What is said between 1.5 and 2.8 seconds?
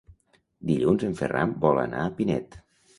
vol anar a Pinet.